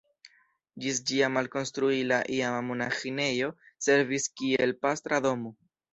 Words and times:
Ĝis 0.85 1.01
ĝia 1.09 1.27
malkonstrui 1.33 1.99
la 2.11 2.19
iama 2.37 2.63
monaĥinejo 2.71 3.53
servis 3.89 4.29
kiel 4.43 4.75
pastra 4.87 5.21
domo. 5.29 5.55